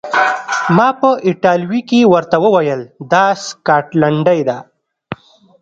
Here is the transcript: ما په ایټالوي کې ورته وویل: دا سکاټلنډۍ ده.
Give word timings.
ما 0.75 0.87
په 0.99 1.09
ایټالوي 1.27 1.81
کې 1.89 1.99
ورته 2.13 2.35
وویل: 2.45 2.81
دا 3.11 3.25
سکاټلنډۍ 3.45 4.41
ده. 4.49 4.57